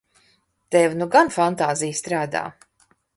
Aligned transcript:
Tev 0.75 0.95
nu 1.01 1.07
gan 1.15 1.29
fantāzija 1.35 1.99
strādā! 1.99 2.43